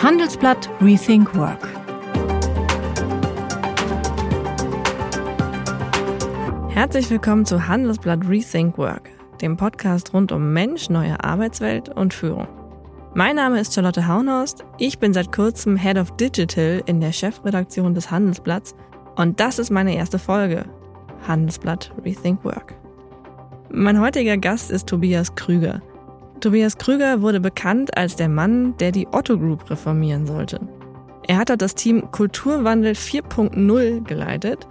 [0.00, 1.66] Handelsblatt Rethink Work.
[6.68, 12.46] Herzlich willkommen zu Handelsblatt Rethink Work, dem Podcast rund um Mensch, neue Arbeitswelt und Führung.
[13.14, 14.64] Mein Name ist Charlotte Haunhorst.
[14.78, 18.76] Ich bin seit kurzem Head of Digital in der Chefredaktion des Handelsblatts
[19.16, 20.64] und das ist meine erste Folge.
[21.26, 22.76] Handelsblatt Rethink Work.
[23.68, 25.82] Mein heutiger Gast ist Tobias Krüger.
[26.40, 30.60] Tobias Krüger wurde bekannt als der Mann, der die Otto Group reformieren sollte.
[31.26, 34.66] Er hat dort das Team Kulturwandel 4.0 geleitet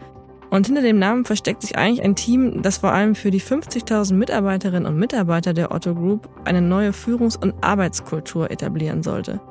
[0.50, 4.14] und hinter dem Namen versteckt sich eigentlich ein Team, das vor allem für die 50.000
[4.14, 9.42] Mitarbeiterinnen und Mitarbeiter der Otto Group eine neue Führungs- und Arbeitskultur etablieren sollte.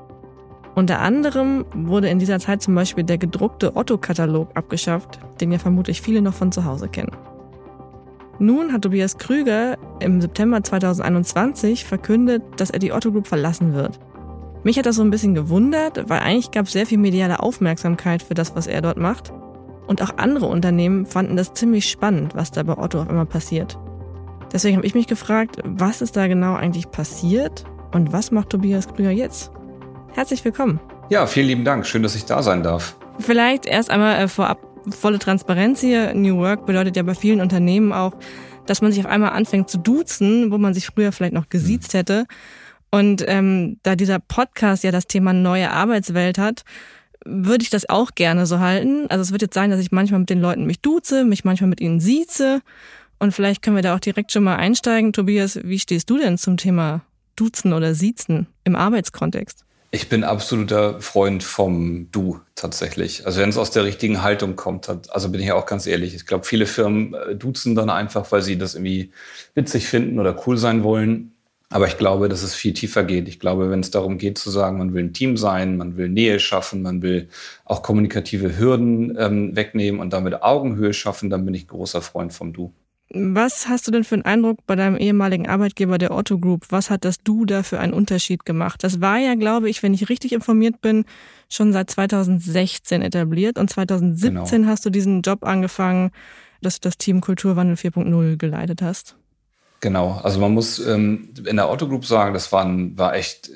[0.75, 6.03] Unter anderem wurde in dieser Zeit zum Beispiel der gedruckte Otto-Katalog abgeschafft, den ja vermutlich
[6.03, 7.17] viele noch von zu Hause kennen.
[8.39, 13.99] Nun hat Tobias Krüger im September 2021 verkündet, dass er die Otto Group verlassen wird.
[14.63, 18.23] Mich hat das so ein bisschen gewundert, weil eigentlich gab es sehr viel mediale Aufmerksamkeit
[18.23, 19.33] für das, was er dort macht.
[19.87, 23.79] Und auch andere Unternehmen fanden das ziemlich spannend, was da bei Otto auf einmal passiert.
[24.53, 28.89] Deswegen habe ich mich gefragt, was ist da genau eigentlich passiert und was macht Tobias
[28.89, 29.51] Krüger jetzt?
[30.13, 30.81] Herzlich willkommen.
[31.09, 31.87] Ja, vielen lieben Dank.
[31.87, 32.97] Schön, dass ich da sein darf.
[33.19, 36.15] Vielleicht erst einmal äh, vorab volle Transparenz hier.
[36.15, 38.15] New Work bedeutet ja bei vielen Unternehmen auch,
[38.67, 41.95] dass man sich auf einmal anfängt zu duzen, wo man sich früher vielleicht noch gesiezt
[41.95, 41.99] mhm.
[41.99, 42.27] hätte.
[42.91, 46.65] Und ähm, da dieser Podcast ja das Thema neue Arbeitswelt hat,
[47.25, 49.07] würde ich das auch gerne so halten.
[49.09, 51.69] Also es wird jetzt sein, dass ich manchmal mit den Leuten mich duze, mich manchmal
[51.69, 52.61] mit ihnen sieze.
[53.19, 55.13] Und vielleicht können wir da auch direkt schon mal einsteigen.
[55.13, 57.03] Tobias, wie stehst du denn zum Thema
[57.35, 59.66] Duzen oder Siezen im Arbeitskontext?
[59.91, 63.25] Ich bin absoluter Freund vom Du tatsächlich.
[63.25, 66.15] Also wenn es aus der richtigen Haltung kommt, also bin ich auch ganz ehrlich.
[66.15, 69.13] Ich glaube, viele Firmen äh, duzen dann einfach, weil sie das irgendwie
[69.55, 71.33] witzig finden oder cool sein wollen.
[71.69, 73.29] Aber ich glaube, dass es viel tiefer geht.
[73.29, 76.09] Ich glaube, wenn es darum geht zu sagen, man will ein Team sein, man will
[76.09, 77.29] Nähe schaffen, man will
[77.65, 82.53] auch kommunikative Hürden ähm, wegnehmen und damit Augenhöhe schaffen, dann bin ich großer Freund vom
[82.53, 82.73] Du.
[83.11, 86.67] Was hast du denn für einen Eindruck bei deinem ehemaligen Arbeitgeber der Otto Group?
[86.71, 88.83] Was hat das Du da für einen Unterschied gemacht?
[88.83, 91.05] Das war ja, glaube ich, wenn ich richtig informiert bin,
[91.49, 94.69] schon seit 2016 etabliert und 2017 genau.
[94.69, 96.11] hast du diesen Job angefangen,
[96.63, 99.17] dass du das Team Kulturwandel 4.0 geleitet hast.
[99.81, 103.51] Genau, also man muss ähm, in der Otto Group sagen, das war, ein, war echt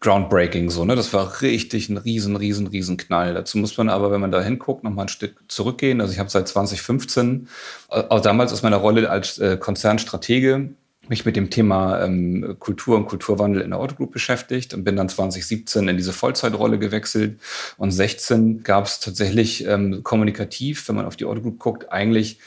[0.00, 0.94] groundbreaking so, ne?
[0.94, 3.34] Das war richtig ein riesen, riesen, riesen Knall.
[3.34, 6.00] Dazu muss man aber, wenn man da hinguckt, noch mal ein Stück zurückgehen.
[6.00, 7.48] Also ich habe seit 2015,
[7.90, 10.70] äh, auch damals aus meiner Rolle als äh, Konzernstratege,
[11.08, 15.08] mich mit dem Thema ähm, Kultur und Kulturwandel in der Autogroup beschäftigt und bin dann
[15.08, 17.40] 2017 in diese Vollzeitrolle gewechselt.
[17.76, 22.38] Und 16 gab es tatsächlich ähm, kommunikativ, wenn man auf die Autogroup guckt, eigentlich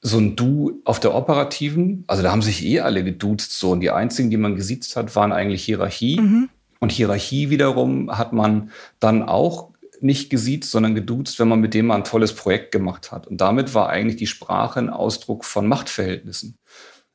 [0.00, 2.04] so ein Du auf der operativen.
[2.06, 5.14] Also da haben sich eh alle geduzt so und die einzigen, die man gesiezt hat,
[5.14, 6.20] waren eigentlich Hierarchie.
[6.20, 6.48] Mhm.
[6.82, 9.70] Und Hierarchie wiederum hat man dann auch
[10.00, 13.28] nicht gesiezt, sondern geduzt, wenn man mit dem mal ein tolles Projekt gemacht hat.
[13.28, 16.58] Und damit war eigentlich die Sprache ein Ausdruck von Machtverhältnissen.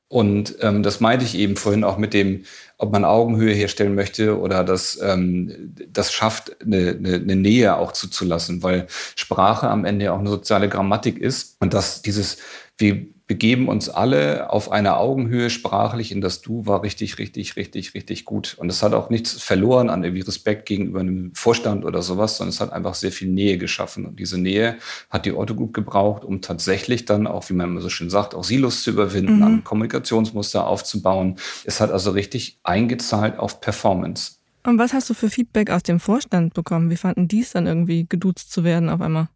[0.08, 2.46] Und ähm, das meinte ich eben vorhin auch mit dem,
[2.78, 7.92] ob man Augenhöhe herstellen möchte oder das, ähm, das schafft, eine, eine, eine Nähe auch
[7.92, 12.38] zuzulassen, weil Sprache am Ende auch eine soziale Grammatik ist und dass dieses,
[12.78, 17.94] wir begeben uns alle auf einer Augenhöhe sprachlich in das Du war richtig, richtig, richtig,
[17.94, 18.56] richtig gut.
[18.58, 22.54] Und es hat auch nichts verloren an irgendwie Respekt gegenüber einem Vorstand oder sowas, sondern
[22.54, 24.06] es hat einfach sehr viel Nähe geschaffen.
[24.06, 24.78] Und diese Nähe
[25.10, 28.34] hat die Otto Group gebraucht, um tatsächlich dann auch, wie man immer so schön sagt,
[28.34, 29.44] auch Silos zu überwinden, mhm.
[29.44, 31.36] an Kommunikationsmuster aufzubauen.
[31.66, 34.38] Es hat also richtig eingezahlt auf Performance.
[34.64, 36.90] Und was hast du für Feedback aus dem Vorstand bekommen?
[36.90, 39.28] Wie fanden die es dann irgendwie geduzt zu werden auf einmal?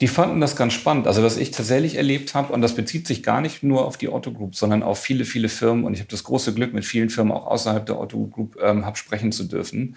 [0.00, 1.06] Die fanden das ganz spannend.
[1.06, 4.08] Also was ich tatsächlich erlebt habe, und das bezieht sich gar nicht nur auf die
[4.08, 5.84] Otto Group, sondern auf viele, viele Firmen.
[5.84, 8.86] Und ich habe das große Glück, mit vielen Firmen auch außerhalb der Otto Group ähm,
[8.86, 9.96] hab sprechen zu dürfen,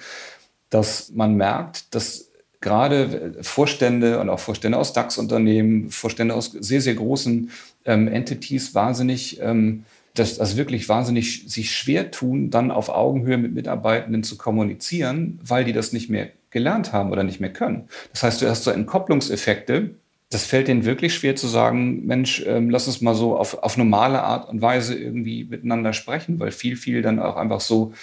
[0.70, 6.96] dass man merkt, dass gerade Vorstände und auch Vorstände aus DAX-Unternehmen, Vorstände aus sehr, sehr
[6.96, 7.50] großen
[7.86, 13.54] ähm, Entities wahnsinnig ähm, das also wirklich wahnsinnig sich schwer tun, dann auf Augenhöhe mit
[13.54, 17.90] Mitarbeitenden zu kommunizieren, weil die das nicht mehr gelernt haben oder nicht mehr können.
[18.12, 19.96] Das heißt, du hast so Entkopplungseffekte.
[20.30, 23.78] Das fällt denen wirklich schwer zu sagen, Mensch, ähm, lass uns mal so auf, auf
[23.78, 27.94] normale Art und Weise irgendwie miteinander sprechen, weil viel, viel dann auch einfach so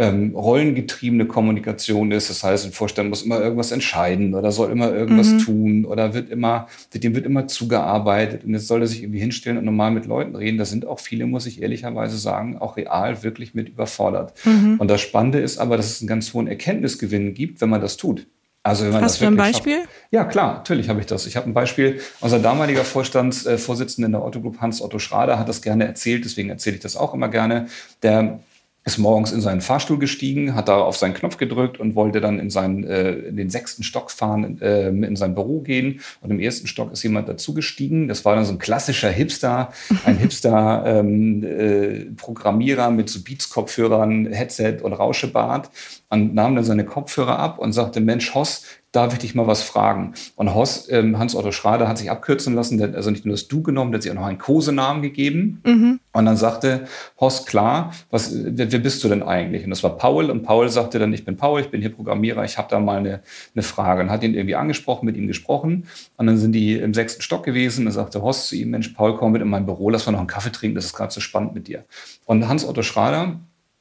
[0.00, 2.30] ähm, rollengetriebene Kommunikation ist.
[2.30, 5.38] Das heißt, ein Vorstand muss immer irgendwas entscheiden oder soll immer irgendwas mhm.
[5.40, 9.58] tun oder wird immer, dem wird immer zugearbeitet und jetzt soll er sich irgendwie hinstellen
[9.58, 10.56] und normal mit Leuten reden.
[10.56, 14.32] Da sind auch viele, muss ich ehrlicherweise sagen, auch real wirklich mit überfordert.
[14.46, 14.76] Mhm.
[14.78, 17.98] Und das Spannende ist aber, dass es einen ganz hohen Erkenntnisgewinn gibt, wenn man das
[17.98, 18.26] tut.
[18.62, 19.80] Also wenn man Hast das du ein Beispiel?
[19.80, 19.88] Schafft.
[20.10, 21.26] Ja, klar, natürlich habe ich das.
[21.26, 22.00] Ich habe ein Beispiel.
[22.20, 26.48] Unser damaliger Vorstandsvorsitzender in der Otto Group, Hans Otto Schrader, hat das gerne erzählt, deswegen
[26.48, 27.66] erzähle ich das auch immer gerne.
[28.02, 28.40] Der
[28.84, 32.38] ist morgens in seinen Fahrstuhl gestiegen, hat da auf seinen Knopf gedrückt und wollte dann
[32.38, 36.00] in, seinen, äh, in den sechsten Stock fahren, äh, in sein Büro gehen.
[36.22, 38.08] Und im ersten Stock ist jemand dazugestiegen.
[38.08, 39.70] Das war dann so ein klassischer Hipster,
[40.04, 45.68] ein Hipster-Programmierer ähm, äh, mit so Beats-Kopfhörern, Headset und Rauschebart
[46.08, 49.62] und nahm dann seine Kopfhörer ab und sagte, Mensch, Hoss, darf ich dich mal was
[49.62, 50.14] fragen?
[50.34, 53.46] Und Hoss, ähm, Hans-Otto Schrader hat sich abkürzen lassen, der hat also nicht nur das
[53.46, 55.60] Du genommen, der hat sich auch noch einen Kosenamen gegeben.
[55.64, 56.00] Mhm.
[56.12, 56.86] Und dann sagte
[57.20, 59.62] Hoss, klar, was, wer, wer, bist du denn eigentlich?
[59.64, 60.30] Und das war Paul.
[60.30, 62.98] Und Paul sagte dann, ich bin Paul, ich bin hier Programmierer, ich habe da mal
[62.98, 63.20] eine,
[63.54, 64.02] eine Frage.
[64.02, 65.86] Und hat ihn irgendwie angesprochen, mit ihm gesprochen.
[66.16, 67.86] Und dann sind die im sechsten Stock gewesen.
[67.86, 70.18] Und sagte Hoss zu ihm, Mensch, Paul, komm mit in mein Büro, lass mal noch
[70.18, 71.84] einen Kaffee trinken, das ist gerade so spannend mit dir.
[72.26, 73.38] Und Hans-Otto Schrader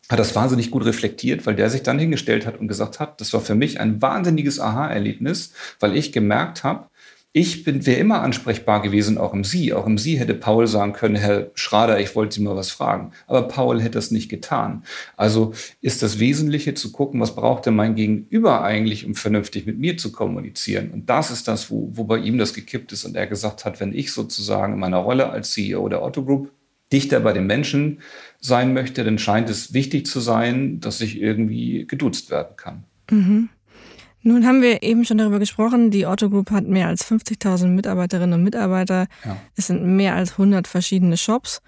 [0.10, 3.32] hat das wahnsinnig gut reflektiert, weil der sich dann hingestellt hat und gesagt hat, das
[3.34, 6.90] war für mich ein wahnsinniges Aha-Erlebnis, weil ich gemerkt habe,
[7.32, 9.72] ich bin, wäre immer ansprechbar gewesen, auch im Sie.
[9.72, 13.12] Auch im Sie hätte Paul sagen können, Herr Schrader, ich wollte Sie mal was fragen.
[13.28, 14.84] Aber Paul hätte das nicht getan.
[15.16, 19.78] Also ist das Wesentliche zu gucken, was braucht denn mein Gegenüber eigentlich, um vernünftig mit
[19.78, 20.90] mir zu kommunizieren.
[20.90, 23.80] Und das ist das, wo, wo bei ihm das gekippt ist und er gesagt hat,
[23.80, 26.52] wenn ich sozusagen in meiner Rolle als CEO der Otto Group
[26.92, 28.00] dichter bei den Menschen
[28.40, 32.84] sein möchte, dann scheint es wichtig zu sein, dass ich irgendwie geduzt werden kann.
[33.12, 33.50] Mhm.
[34.22, 38.40] Nun haben wir eben schon darüber gesprochen, die Otto Group hat mehr als 50.000 Mitarbeiterinnen
[38.40, 39.08] und Mitarbeiter.
[39.24, 39.38] Ja.
[39.56, 41.62] Es sind mehr als 100 verschiedene Shops.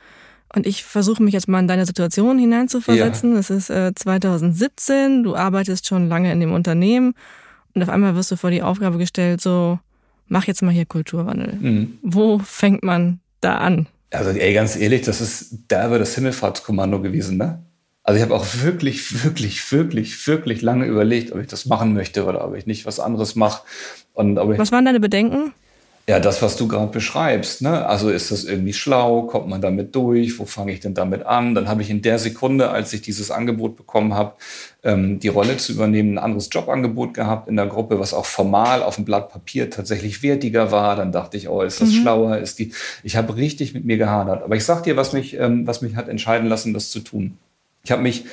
[0.54, 3.38] Und ich versuche mich jetzt mal in deine Situation hineinzuversetzen.
[3.38, 3.56] Es ja.
[3.56, 7.14] ist äh, 2017, du arbeitest schon lange in dem Unternehmen
[7.74, 9.80] und auf einmal wirst du vor die Aufgabe gestellt, so,
[10.28, 11.54] mach jetzt mal hier Kulturwandel.
[11.54, 12.00] Mhm.
[12.02, 13.88] Wo fängt man da an?
[14.12, 17.64] Also, ey, ganz ehrlich, das ist derbe das Himmelfahrtskommando gewesen, ne?
[18.04, 22.26] Also ich habe auch wirklich, wirklich, wirklich, wirklich lange überlegt, ob ich das machen möchte
[22.26, 23.64] oder ob ich nicht was anderes mache.
[24.16, 25.54] Was waren deine Bedenken?
[26.10, 27.62] Ja, das, was du gerade beschreibst.
[27.62, 27.86] Ne?
[27.86, 29.24] Also ist das irgendwie schlau?
[29.24, 30.40] Kommt man damit durch?
[30.40, 31.54] Wo fange ich denn damit an?
[31.54, 34.34] Dann habe ich in der Sekunde, als ich dieses Angebot bekommen habe,
[34.84, 38.82] ähm, die Rolle zu übernehmen, ein anderes Jobangebot gehabt in der Gruppe, was auch formal
[38.82, 40.96] auf dem Blatt Papier tatsächlich wertiger war.
[40.96, 42.02] Dann dachte ich, oh, ist das mhm.
[42.02, 42.38] schlauer?
[42.38, 42.74] Ist die?
[43.04, 44.44] Ich habe richtig mit mir gehadert.
[44.44, 47.38] Aber ich sag dir, was mich, ähm, was mich hat entscheiden lassen, das zu tun.
[47.84, 48.26] Ich habe mich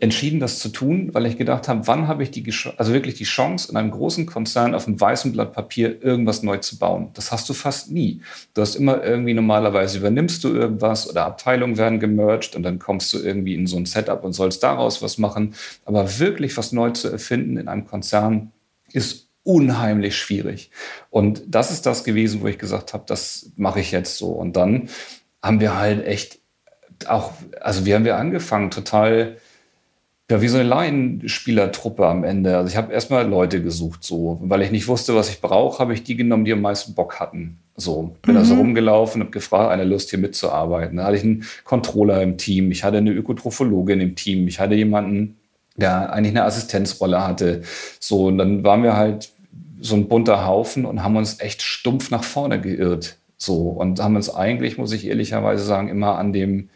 [0.00, 3.24] entschieden, das zu tun, weil ich gedacht habe, wann habe ich die, also wirklich die
[3.24, 7.10] Chance, in einem großen Konzern auf einem weißen Blatt Papier irgendwas neu zu bauen.
[7.14, 8.22] Das hast du fast nie.
[8.54, 13.12] Du hast immer irgendwie normalerweise übernimmst du irgendwas oder Abteilungen werden gemerged und dann kommst
[13.12, 15.54] du irgendwie in so ein Setup und sollst daraus was machen.
[15.84, 18.52] Aber wirklich was neu zu erfinden in einem Konzern
[18.92, 20.70] ist unheimlich schwierig.
[21.10, 24.28] Und das ist das gewesen, wo ich gesagt habe, das mache ich jetzt so.
[24.28, 24.90] Und dann
[25.42, 26.38] haben wir halt echt
[27.06, 29.38] auch, also wie haben wir angefangen, total
[30.30, 32.56] ja, wie so eine Laienspielertruppe am Ende.
[32.56, 35.94] Also ich habe erstmal Leute gesucht, so, weil ich nicht wusste, was ich brauche, habe
[35.94, 37.58] ich die genommen, die am meisten Bock hatten.
[37.76, 38.40] So, bin mhm.
[38.40, 40.98] also rumgelaufen, habe gefragt, eine Lust hier mitzuarbeiten.
[40.98, 44.74] Da hatte ich einen Controller im Team, ich hatte eine Ökotrophologin im Team, ich hatte
[44.74, 45.38] jemanden,
[45.76, 47.62] der eigentlich eine Assistenzrolle hatte.
[47.98, 49.30] So, und dann waren wir halt
[49.80, 53.16] so ein bunter Haufen und haben uns echt stumpf nach vorne geirrt.
[53.38, 56.68] So, und haben uns eigentlich, muss ich ehrlicherweise sagen, immer an dem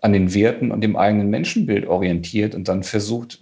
[0.00, 3.40] an den Werten und dem eigenen Menschenbild orientiert und dann versucht,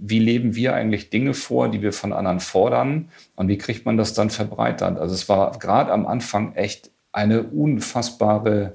[0.00, 3.96] wie leben wir eigentlich Dinge vor, die wir von anderen fordern und wie kriegt man
[3.96, 4.98] das dann verbreitert.
[4.98, 8.74] Also es war gerade am Anfang echt eine unfassbare,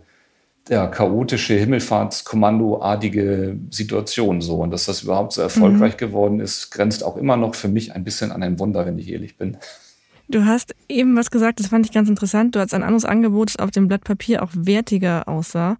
[0.69, 4.57] ja, chaotische, Himmelfahrtskommandoartige Situation so.
[4.57, 5.97] Und dass das überhaupt so erfolgreich mhm.
[5.97, 9.11] geworden ist, grenzt auch immer noch für mich ein bisschen an ein Wunder, wenn ich
[9.11, 9.57] ehrlich bin.
[10.27, 12.55] Du hast eben was gesagt, das fand ich ganz interessant.
[12.55, 15.77] Du hast ein anderes Angebot, das auf dem Blatt Papier auch wertiger aussah.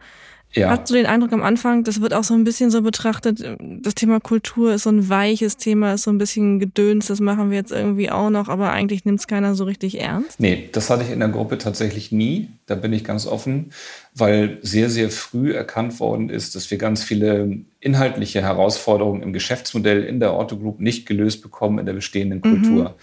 [0.55, 0.69] Ja.
[0.69, 3.93] Hast du den Eindruck am Anfang, das wird auch so ein bisschen so betrachtet, das
[3.93, 7.57] Thema Kultur ist so ein weiches Thema, ist so ein bisschen gedöns, das machen wir
[7.57, 10.39] jetzt irgendwie auch noch, aber eigentlich nimmt es keiner so richtig ernst?
[10.39, 13.71] Nee, das hatte ich in der Gruppe tatsächlich nie, da bin ich ganz offen,
[14.17, 20.05] weil sehr, sehr früh erkannt worden ist, dass wir ganz viele inhaltliche Herausforderungen im Geschäftsmodell
[20.05, 22.84] in der Otto Group nicht gelöst bekommen in der bestehenden Kultur.
[22.84, 22.93] Mhm.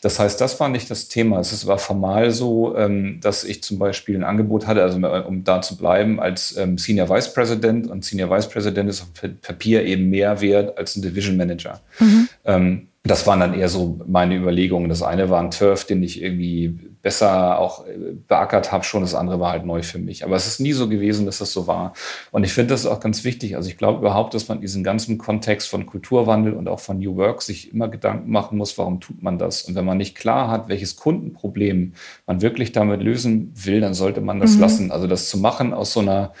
[0.00, 1.40] Das heißt, das war nicht das Thema.
[1.40, 5.60] Es war formal so, ähm, dass ich zum Beispiel ein Angebot hatte, also um da
[5.60, 7.90] zu bleiben, als ähm, Senior Vice President.
[7.90, 9.08] Und Senior Vice President ist auf
[9.42, 11.82] Papier eben mehr wert als ein Division Manager.
[12.00, 12.28] Mhm.
[12.46, 14.88] Ähm, das waren dann eher so meine Überlegungen.
[14.88, 19.02] Das eine war ein Turf, den ich irgendwie besser auch äh, beackert habe schon.
[19.02, 20.24] Das andere war halt neu für mich.
[20.24, 21.92] Aber es ist nie so gewesen, dass das so war.
[22.30, 23.56] Und ich finde das auch ganz wichtig.
[23.56, 27.16] Also ich glaube überhaupt, dass man diesen ganzen Kontext von Kulturwandel und auch von New
[27.16, 29.62] Work sich immer Gedanken machen muss, warum tut man das?
[29.62, 31.94] Und wenn man nicht klar hat, welches Kundenproblem
[32.26, 34.60] man wirklich damit lösen will, dann sollte man das mhm.
[34.60, 34.92] lassen.
[34.92, 36.32] Also das zu machen aus so einer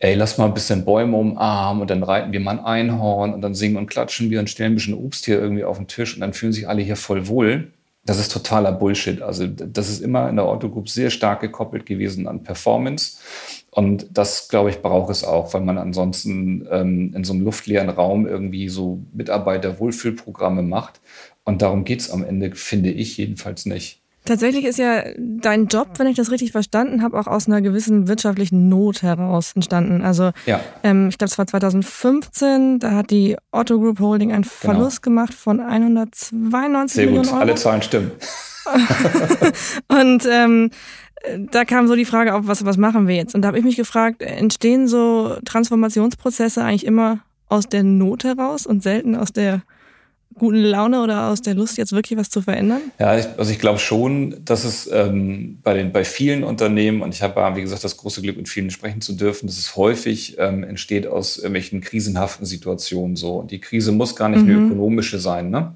[0.00, 3.40] ey, lass mal ein bisschen Bäume umarmen und dann reiten wir mal ein Einhorn und
[3.40, 6.14] dann singen und klatschen wir und stellen ein bisschen Obst hier irgendwie auf den Tisch
[6.14, 7.72] und dann fühlen sich alle hier voll wohl.
[8.08, 9.20] Das ist totaler Bullshit.
[9.20, 13.18] Also das ist immer in der Otto Group sehr stark gekoppelt gewesen an Performance.
[13.70, 17.90] Und das, glaube ich, braucht es auch, weil man ansonsten ähm, in so einem luftleeren
[17.90, 21.02] Raum irgendwie so Mitarbeiterwohlfühlprogramme macht.
[21.44, 24.00] Und darum geht es am Ende, finde ich jedenfalls nicht.
[24.28, 28.08] Tatsächlich ist ja dein Job, wenn ich das richtig verstanden habe, auch aus einer gewissen
[28.08, 30.02] wirtschaftlichen Not heraus entstanden.
[30.02, 30.60] Also ja.
[30.82, 34.54] ähm, ich glaube, es war 2015, da hat die Otto Group Holding einen genau.
[34.54, 35.22] Verlust genau.
[35.22, 37.32] gemacht von 192 Sehr Millionen gut.
[37.32, 37.40] Euro.
[37.40, 38.10] Alle Zahlen stimmen.
[39.88, 40.70] Und ähm,
[41.50, 43.34] da kam so die Frage auf, was, was machen wir jetzt?
[43.34, 48.66] Und da habe ich mich gefragt, entstehen so Transformationsprozesse eigentlich immer aus der Not heraus
[48.66, 49.62] und selten aus der
[50.34, 52.80] guten Laune oder aus der Lust, jetzt wirklich was zu verändern?
[52.98, 57.14] Ja, ich, also ich glaube schon, dass es ähm, bei, den, bei vielen Unternehmen, und
[57.14, 60.36] ich habe, wie gesagt, das große Glück, mit vielen sprechen zu dürfen, dass es häufig
[60.38, 63.36] ähm, entsteht aus irgendwelchen krisenhaften Situationen so.
[63.36, 64.50] Und die Krise muss gar nicht mhm.
[64.50, 65.50] eine ökonomische sein.
[65.50, 65.74] Ne?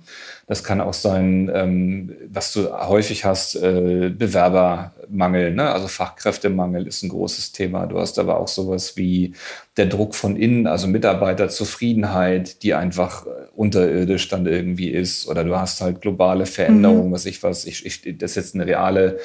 [0.52, 5.70] Das kann auch sein, ähm, was du häufig hast, äh, Bewerbermangel, ne?
[5.70, 7.86] also Fachkräftemangel ist ein großes Thema.
[7.86, 9.32] Du hast aber auch sowas wie
[9.78, 15.26] der Druck von innen, also Mitarbeiterzufriedenheit, die einfach äh, unterirdisch dann irgendwie ist.
[15.26, 17.12] Oder du hast halt globale Veränderungen, mhm.
[17.12, 17.64] was ich was.
[17.64, 19.20] Ich, ich, das ist jetzt eine reale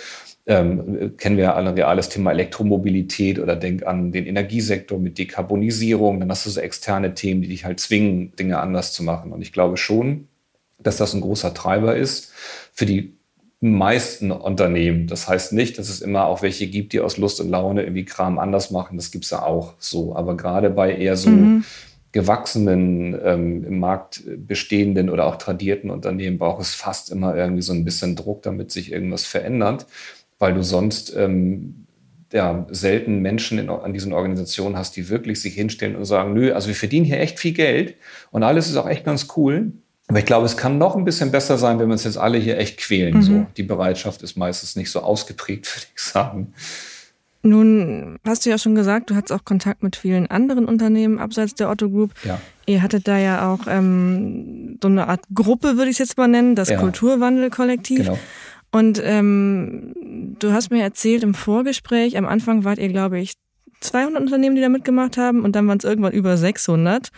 [0.46, 5.18] ähm, kennen wir ja alle ein reales Thema Elektromobilität oder denk an den Energiesektor mit
[5.18, 6.22] Dekarbonisierung.
[6.22, 9.34] Dann hast du so externe Themen, die dich halt zwingen, Dinge anders zu machen.
[9.34, 10.30] Und ich glaube schon,
[10.80, 12.32] dass das ein großer Treiber ist
[12.74, 13.18] für die
[13.60, 15.08] meisten Unternehmen.
[15.08, 18.06] Das heißt nicht, dass es immer auch welche gibt, die aus Lust und Laune irgendwie
[18.06, 18.98] Kram anders machen.
[18.98, 20.16] Das gibt es ja auch so.
[20.16, 21.64] Aber gerade bei eher so mhm.
[22.12, 27.74] gewachsenen, ähm, im Markt bestehenden oder auch tradierten Unternehmen braucht es fast immer irgendwie so
[27.74, 29.88] ein bisschen Druck, damit sich irgendwas verändert,
[30.38, 31.88] weil du sonst ähm,
[32.32, 36.54] ja, selten Menschen in, an diesen Organisationen hast, die wirklich sich hinstellen und sagen, nö,
[36.54, 37.96] also wir verdienen hier echt viel Geld
[38.30, 39.72] und alles ist auch echt ganz cool.
[40.08, 42.38] Aber ich glaube, es kann noch ein bisschen besser sein, wenn wir uns jetzt alle
[42.38, 43.18] hier echt quälen.
[43.18, 43.22] Mhm.
[43.22, 43.46] So.
[43.58, 46.54] Die Bereitschaft ist meistens nicht so ausgeprägt, würde ich sagen.
[47.44, 51.56] Nun hast du ja schon gesagt, du hattest auch Kontakt mit vielen anderen Unternehmen abseits
[51.56, 52.12] der Otto Group.
[52.24, 52.42] Ja.
[52.66, 56.28] Ihr hattet da ja auch ähm, so eine Art Gruppe, würde ich es jetzt mal
[56.28, 56.80] nennen, das ja.
[56.80, 58.00] Kulturwandel-Kollektiv.
[58.00, 58.20] Genau.
[58.72, 59.94] Und ähm,
[60.40, 63.34] du hast mir erzählt im Vorgespräch, am Anfang wart ihr, glaube ich,
[63.80, 67.10] 200 Unternehmen, die da mitgemacht haben und dann waren es irgendwann über 600.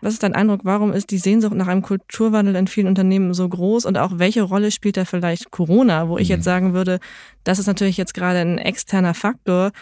[0.00, 0.60] Was ist dein Eindruck?
[0.64, 3.86] Warum ist die Sehnsucht nach einem Kulturwandel in vielen Unternehmen so groß?
[3.86, 6.44] Und auch welche Rolle spielt da vielleicht Corona, wo ich jetzt mhm.
[6.44, 6.98] sagen würde,
[7.44, 9.72] das ist natürlich jetzt gerade ein externer Faktor,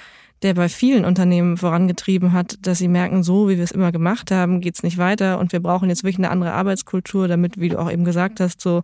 [0.42, 4.30] der bei vielen Unternehmen vorangetrieben hat, dass sie merken, so wie wir es immer gemacht
[4.30, 7.70] haben, geht es nicht weiter und wir brauchen jetzt wirklich eine andere Arbeitskultur, damit, wie
[7.70, 8.82] du auch eben gesagt hast, so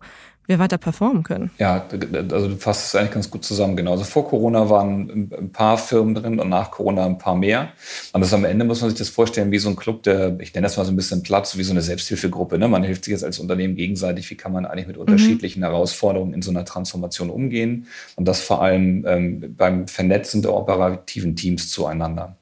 [0.51, 1.49] wir weiter performen können.
[1.57, 1.85] Ja,
[2.31, 3.75] also du fasst es eigentlich ganz gut zusammen.
[3.75, 3.91] Genau.
[3.91, 7.69] Also vor Corona waren ein paar Firmen drin und nach Corona ein paar mehr.
[8.13, 10.53] Und das am Ende muss man sich das vorstellen wie so ein Club, der, ich
[10.53, 12.59] nenne das mal so ein bisschen Platz, wie so eine Selbsthilfegruppe.
[12.59, 12.67] Ne?
[12.67, 14.29] Man hilft sich jetzt als Unternehmen gegenseitig.
[14.29, 15.03] Wie kann man eigentlich mit mhm.
[15.03, 15.65] unterschiedlichen mhm.
[15.65, 17.87] Herausforderungen in so einer Transformation umgehen?
[18.15, 22.35] Und das vor allem ähm, beim Vernetzen der operativen Teams zueinander.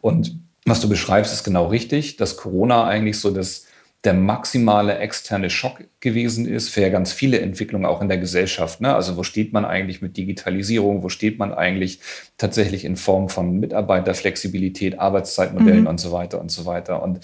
[0.00, 3.66] Und was du beschreibst, ist genau richtig, dass Corona eigentlich so das
[4.04, 8.80] der maximale externe Schock gewesen ist für ja ganz viele Entwicklungen auch in der Gesellschaft.
[8.80, 8.94] Ne?
[8.94, 11.02] Also wo steht man eigentlich mit Digitalisierung?
[11.02, 12.00] Wo steht man eigentlich
[12.38, 15.86] tatsächlich in Form von Mitarbeiterflexibilität, Arbeitszeitmodellen mhm.
[15.86, 17.02] und so weiter und so weiter.
[17.02, 17.20] Und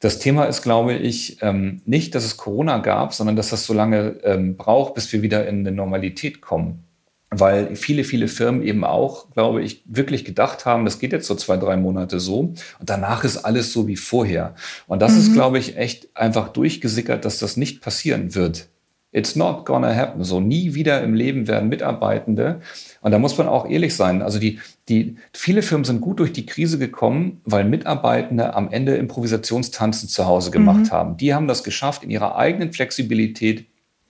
[0.00, 3.72] das Thema ist, glaube ich, ähm, nicht, dass es Corona gab, sondern dass das so
[3.72, 6.87] lange ähm, braucht, bis wir wieder in eine Normalität kommen
[7.30, 11.34] weil viele, viele Firmen eben auch, glaube ich, wirklich gedacht haben, das geht jetzt so
[11.34, 14.54] zwei, drei Monate so und danach ist alles so wie vorher.
[14.86, 15.18] Und das mhm.
[15.18, 18.68] ist, glaube ich, echt einfach durchgesickert, dass das nicht passieren wird.
[19.10, 20.22] It's not gonna happen.
[20.22, 22.60] So nie wieder im Leben werden Mitarbeitende.
[23.00, 24.20] Und da muss man auch ehrlich sein.
[24.20, 24.58] Also die,
[24.90, 30.26] die, viele Firmen sind gut durch die Krise gekommen, weil Mitarbeitende am Ende Improvisationstanzen zu
[30.26, 30.90] Hause gemacht mhm.
[30.90, 31.16] haben.
[31.16, 33.66] Die haben das geschafft, in ihrer eigenen Flexibilität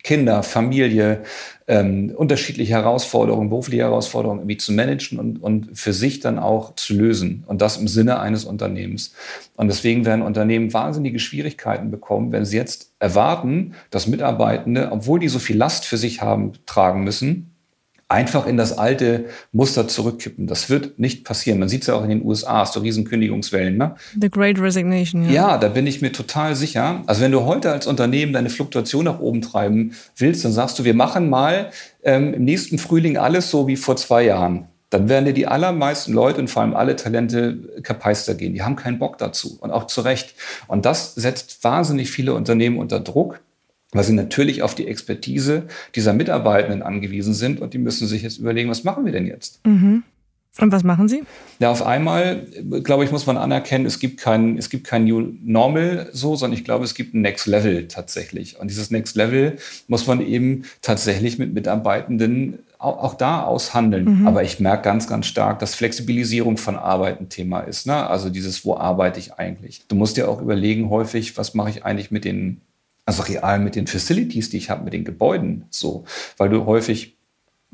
[0.09, 1.21] Kinder, Familie,
[1.67, 6.95] ähm, unterschiedliche Herausforderungen, berufliche Herausforderungen irgendwie zu managen und, und für sich dann auch zu
[6.95, 7.45] lösen.
[7.47, 9.13] Und das im Sinne eines Unternehmens.
[9.57, 15.29] Und deswegen werden Unternehmen wahnsinnige Schwierigkeiten bekommen, wenn sie jetzt erwarten, dass Mitarbeitende, obwohl die
[15.29, 17.58] so viel Last für sich haben, tragen müssen,
[18.09, 20.47] einfach in das alte Muster zurückkippen.
[20.47, 21.59] Das wird nicht passieren.
[21.59, 23.77] Man sieht es ja auch in den USA, hast du riesen Kündigungswellen.
[23.77, 23.97] Ne?
[24.19, 25.31] The Great Resignation, ja.
[25.31, 27.03] Ja, da bin ich mir total sicher.
[27.07, 30.85] Also wenn du heute als Unternehmen deine Fluktuation nach oben treiben willst, dann sagst du,
[30.85, 31.71] wir machen mal
[32.03, 34.69] ähm, im nächsten Frühling alles so wie vor zwei Jahren.
[34.89, 38.55] Dann werden dir die allermeisten Leute und vor allem alle Talente kapeister gehen.
[38.55, 40.35] Die haben keinen Bock dazu und auch zu Recht.
[40.67, 43.41] Und das setzt wahnsinnig viele Unternehmen unter Druck
[43.93, 45.65] weil sie natürlich auf die Expertise
[45.95, 49.65] dieser Mitarbeitenden angewiesen sind und die müssen sich jetzt überlegen, was machen wir denn jetzt?
[49.67, 50.03] Mhm.
[50.61, 51.23] Und was machen Sie?
[51.61, 52.47] Ja, auf einmal,
[52.83, 56.59] glaube ich, muss man anerkennen, es gibt kein, es gibt kein New Normal so, sondern
[56.59, 58.59] ich glaube, es gibt ein Next Level tatsächlich.
[58.59, 64.21] Und dieses Next Level muss man eben tatsächlich mit Mitarbeitenden auch, auch da aushandeln.
[64.21, 64.27] Mhm.
[64.27, 67.87] Aber ich merke ganz, ganz stark, dass Flexibilisierung von Arbeit ein Thema ist.
[67.87, 68.07] Ne?
[68.09, 69.83] Also dieses, wo arbeite ich eigentlich?
[69.87, 72.63] Du musst dir auch überlegen, häufig, was mache ich eigentlich mit den,
[73.09, 76.05] also real mit den Facilities, die ich habe, mit den Gebäuden, so,
[76.37, 77.18] weil du häufig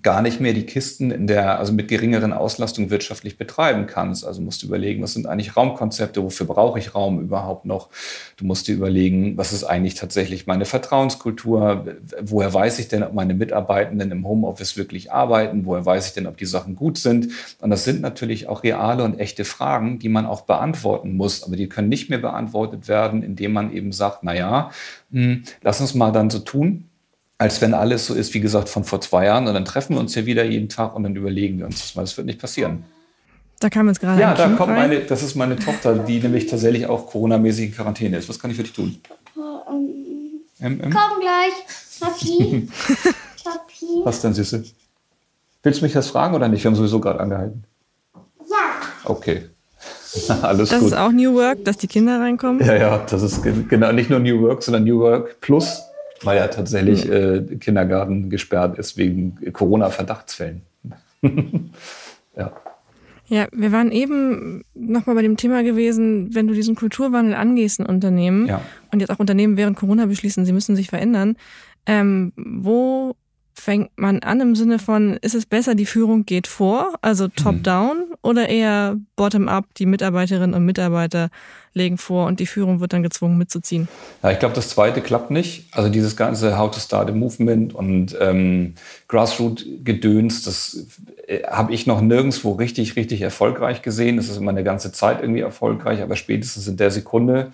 [0.05, 4.25] gar nicht mehr die Kisten in der, also mit geringeren Auslastung wirtschaftlich betreiben kannst.
[4.27, 7.89] Also musst du überlegen, was sind eigentlich Raumkonzepte, wofür brauche ich Raum überhaupt noch?
[8.37, 11.87] Du musst dir überlegen, was ist eigentlich tatsächlich meine Vertrauenskultur?
[12.21, 15.65] Woher weiß ich denn, ob meine Mitarbeitenden im Homeoffice wirklich arbeiten?
[15.65, 17.31] Woher weiß ich denn, ob die Sachen gut sind?
[17.61, 21.43] Und das sind natürlich auch reale und echte Fragen, die man auch beantworten muss.
[21.43, 24.71] Aber die können nicht mehr beantwortet werden, indem man eben sagt, na ja,
[25.11, 26.91] hm, lass uns mal dann so tun,
[27.39, 29.49] als wenn alles so ist, wie gesagt, von vor zwei Jahren.
[29.49, 31.95] Und dann treffen wir uns hier wieder jeden Tag und dann überlegen wir uns das
[31.95, 32.03] mal.
[32.03, 32.85] Das wird nicht passieren.
[33.61, 34.21] Da kam jetzt gerade.
[34.21, 34.91] Ja, da kind kommt rein.
[34.91, 38.29] meine, das ist meine Tochter, die nämlich tatsächlich auch Corona-mäßig in Quarantäne ist.
[38.29, 38.99] Was kann ich für dich tun?
[40.61, 40.91] Ähm, ähm?
[40.91, 41.53] Komm gleich,
[42.01, 42.69] Papi.
[43.45, 43.87] Papi.
[44.05, 44.65] Was denn, Süße?
[45.63, 46.63] Willst du mich das fragen oder nicht?
[46.63, 47.65] Wir haben sowieso gerade angehalten.
[48.15, 48.83] Ja.
[49.05, 49.49] Okay.
[50.43, 50.89] Alles das gut.
[50.89, 52.65] ist auch New Work, dass die Kinder reinkommen?
[52.65, 55.83] Ja, ja, das ist genau nicht nur New Work, sondern New Work Plus
[56.25, 60.63] weil ja tatsächlich äh, Kindergarten gesperrt ist wegen Corona-Verdachtsfällen.
[62.37, 62.53] ja.
[63.27, 67.87] Ja, wir waren eben nochmal bei dem Thema gewesen, wenn du diesen Kulturwandel angehst in
[67.87, 68.61] Unternehmen ja.
[68.93, 71.37] und jetzt auch Unternehmen während Corona beschließen, sie müssen sich verändern,
[71.87, 73.17] ähm, wo
[73.55, 77.97] fängt man an im Sinne von, ist es besser, die Führung geht vor, also top-down,
[77.97, 78.15] mhm.
[78.23, 81.31] oder eher bottom-up, die Mitarbeiterinnen und Mitarbeiter
[81.73, 83.89] legen vor und die Führung wird dann gezwungen mitzuziehen?
[84.23, 85.69] Ja, ich glaube, das zweite klappt nicht.
[85.73, 88.75] Also dieses ganze How to Start a Movement und ähm,
[89.09, 90.87] Grassroot-Gedöns, das
[91.27, 94.17] äh, habe ich noch nirgendwo richtig, richtig erfolgreich gesehen.
[94.17, 97.53] Das ist immer eine ganze Zeit irgendwie erfolgreich, aber spätestens in der Sekunde,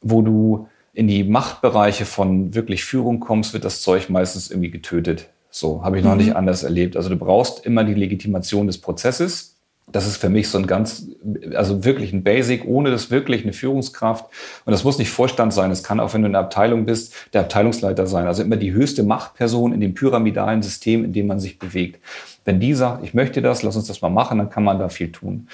[0.00, 5.28] wo du in die Machtbereiche von wirklich Führung kommst, wird das Zeug meistens irgendwie getötet.
[5.56, 6.18] So habe ich noch mhm.
[6.18, 6.96] nicht anders erlebt.
[6.96, 9.54] Also du brauchst immer die Legitimation des Prozesses.
[9.86, 11.06] Das ist für mich so ein ganz,
[11.54, 14.24] also wirklich ein Basic, ohne das wirklich eine Führungskraft.
[14.64, 15.70] Und das muss nicht Vorstand sein.
[15.70, 18.26] Es kann auch, wenn du in der Abteilung bist, der Abteilungsleiter sein.
[18.26, 22.00] Also immer die höchste Machtperson in dem pyramidalen System, in dem man sich bewegt.
[22.44, 24.88] Wenn die sagt, ich möchte das, lass uns das mal machen, dann kann man da
[24.88, 25.46] viel tun.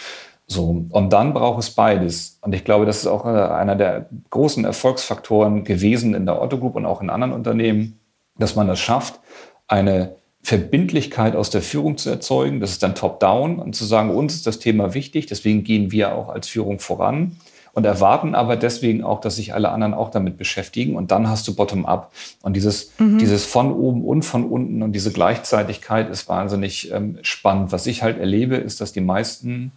[0.47, 0.87] So.
[0.89, 2.39] Und dann braucht es beides.
[2.41, 6.77] Und ich glaube, das ist auch einer der großen Erfolgsfaktoren gewesen in der Otto Group
[6.77, 8.01] und auch in anderen Unternehmen,
[8.39, 9.21] dass man das schafft,
[9.71, 12.61] eine Verbindlichkeit aus der Führung zu erzeugen.
[12.61, 16.15] Das ist dann top-down und zu sagen, uns ist das Thema wichtig, deswegen gehen wir
[16.15, 17.37] auch als Führung voran
[17.73, 21.47] und erwarten aber deswegen auch, dass sich alle anderen auch damit beschäftigen und dann hast
[21.47, 22.13] du bottom-up.
[22.43, 23.19] Und dieses, mhm.
[23.19, 27.71] dieses von oben und von unten und diese Gleichzeitigkeit ist wahnsinnig ähm, spannend.
[27.71, 29.71] Was ich halt erlebe, ist, dass die meisten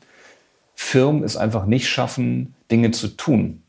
[0.73, 3.61] Firmen es einfach nicht schaffen, Dinge zu tun.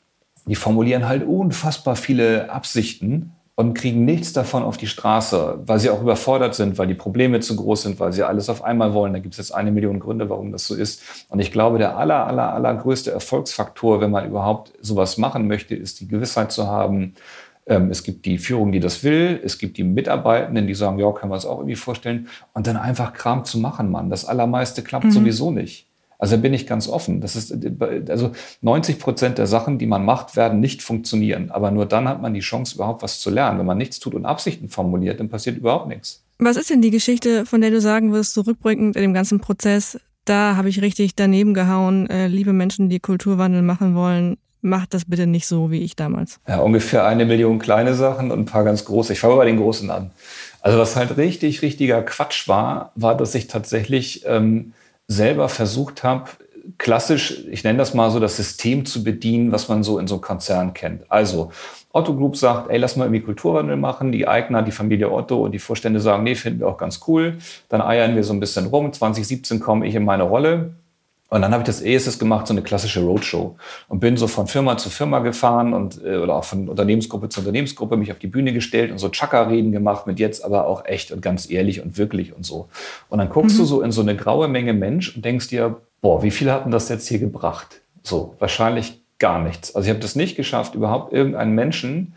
[0.46, 5.90] Die formulieren halt unfassbar viele Absichten, und kriegen nichts davon auf die Straße, weil sie
[5.90, 9.12] auch überfordert sind, weil die Probleme zu groß sind, weil sie alles auf einmal wollen.
[9.12, 11.02] Da gibt es jetzt eine Million Gründe, warum das so ist.
[11.28, 16.00] Und ich glaube, der aller, aller, allergrößte Erfolgsfaktor, wenn man überhaupt sowas machen möchte, ist
[16.00, 17.14] die Gewissheit zu haben,
[17.66, 19.40] ähm, es gibt die Führung, die das will.
[19.42, 22.28] Es gibt die Mitarbeitenden, die sagen, ja, können wir es auch irgendwie vorstellen.
[22.52, 24.10] Und dann einfach Kram zu machen, Mann.
[24.10, 25.10] Das Allermeiste klappt mhm.
[25.12, 25.86] sowieso nicht.
[26.18, 27.20] Also da bin ich ganz offen.
[27.20, 27.52] Das ist,
[28.08, 31.50] also 90 Prozent der Sachen, die man macht, werden nicht funktionieren.
[31.50, 33.58] Aber nur dann hat man die Chance, überhaupt was zu lernen.
[33.58, 36.24] Wenn man nichts tut und Absichten formuliert, dann passiert überhaupt nichts.
[36.38, 39.98] Was ist denn die Geschichte, von der du sagen wirst, zurückblickend in dem ganzen Prozess,
[40.24, 45.04] da habe ich richtig daneben gehauen, äh, liebe Menschen, die Kulturwandel machen wollen, macht das
[45.04, 46.40] bitte nicht so wie ich damals.
[46.48, 49.12] Ja, ungefähr eine Million kleine Sachen und ein paar ganz große.
[49.12, 50.10] Ich fange bei den großen an.
[50.62, 54.72] Also was halt richtig, richtiger Quatsch war, war, dass ich tatsächlich ähm,
[55.08, 56.30] selber versucht habe,
[56.78, 60.18] klassisch, ich nenne das mal so, das System zu bedienen, was man so in so
[60.18, 61.10] Konzernen kennt.
[61.10, 61.50] Also
[61.92, 64.12] Otto Group sagt, ey, lass mal irgendwie Kulturwandel machen.
[64.12, 67.38] Die Eigner, die Familie Otto und die Vorstände sagen, nee, finden wir auch ganz cool.
[67.68, 68.92] Dann eiern wir so ein bisschen rum.
[68.92, 70.74] 2017 komme ich in meine Rolle.
[71.34, 73.56] Und dann habe ich das erstes gemacht, so eine klassische Roadshow.
[73.88, 77.40] Und bin so von Firma zu Firma gefahren und äh, oder auch von Unternehmensgruppe zu
[77.40, 81.10] Unternehmensgruppe mich auf die Bühne gestellt und so Chaka-Reden gemacht mit jetzt aber auch echt
[81.10, 82.68] und ganz ehrlich und wirklich und so.
[83.08, 83.62] Und dann guckst mhm.
[83.62, 86.66] du so in so eine graue Menge Mensch und denkst dir, boah, wie viel hat
[86.66, 87.80] denn das jetzt hier gebracht?
[88.04, 89.74] So, wahrscheinlich gar nichts.
[89.74, 92.14] Also ich habe das nicht geschafft, überhaupt irgendeinen Menschen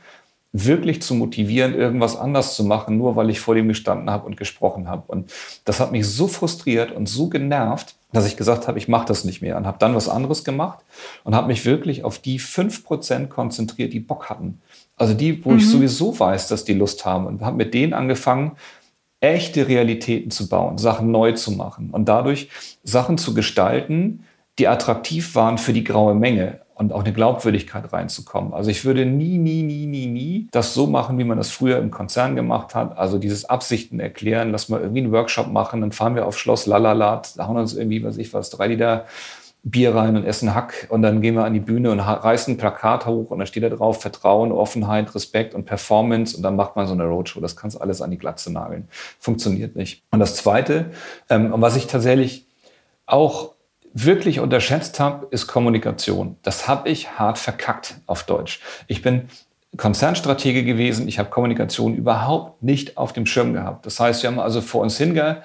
[0.53, 4.37] wirklich zu motivieren, irgendwas anders zu machen, nur weil ich vor dem gestanden habe und
[4.37, 5.03] gesprochen habe.
[5.07, 5.31] Und
[5.65, 9.25] das hat mich so frustriert und so genervt, dass ich gesagt habe, ich mache das
[9.25, 10.79] nicht mehr und habe dann was anderes gemacht
[11.23, 14.61] und habe mich wirklich auf die fünf Prozent konzentriert, die Bock hatten.
[14.95, 15.57] Also die, wo mhm.
[15.57, 18.53] ich sowieso weiß, dass die Lust haben und habe mit denen angefangen,
[19.19, 22.49] echte Realitäten zu bauen, Sachen neu zu machen und dadurch
[22.83, 24.23] Sachen zu gestalten,
[24.59, 28.53] die attraktiv waren für die graue Menge und auch eine Glaubwürdigkeit reinzukommen.
[28.53, 31.79] Also ich würde nie, nie, nie, nie, nie das so machen, wie man das früher
[31.79, 32.97] im Konzern gemacht hat.
[32.97, 36.67] Also dieses Absichten erklären, lass mal irgendwie einen Workshop machen, dann fahren wir auf Schloss
[36.67, 39.05] Lalalat, hauen uns irgendwie, was ich was, drei Liter
[39.63, 42.57] Bier rein und essen Hack und dann gehen wir an die Bühne und reißen ein
[42.57, 46.75] Plakat hoch und da steht da drauf Vertrauen, Offenheit, Respekt und Performance und dann macht
[46.75, 47.41] man so eine Roadshow.
[47.41, 48.87] Das kannst alles an die Glatze nageln.
[49.19, 50.03] Funktioniert nicht.
[50.11, 50.91] Und das Zweite,
[51.29, 52.45] ähm, was ich tatsächlich
[53.07, 53.56] auch
[53.93, 56.37] wirklich unterschätzt habe, ist Kommunikation.
[56.43, 58.59] Das habe ich hart verkackt auf Deutsch.
[58.87, 59.29] Ich bin
[59.75, 61.07] Konzernstratege gewesen.
[61.07, 63.85] Ich habe Kommunikation überhaupt nicht auf dem Schirm gehabt.
[63.85, 65.41] Das heißt, wir haben also vor uns hinge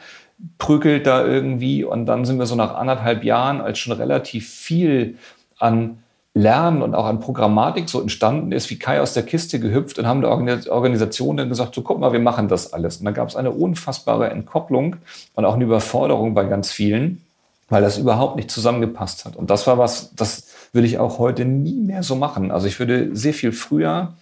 [0.58, 5.16] prügelt da irgendwie und dann sind wir so nach anderthalb Jahren, als schon relativ viel
[5.58, 5.98] an
[6.34, 10.06] Lernen und auch an Programmatik so entstanden ist, wie Kai aus der Kiste gehüpft und
[10.06, 12.96] haben der Organisation dann gesagt, so guck mal, wir machen das alles.
[12.96, 14.96] Und dann gab es eine unfassbare Entkopplung
[15.34, 17.22] und auch eine Überforderung bei ganz vielen,
[17.72, 19.34] weil das überhaupt nicht zusammengepasst hat.
[19.34, 22.50] Und das war was, das würde ich auch heute nie mehr so machen.
[22.50, 24.12] Also ich würde sehr viel früher,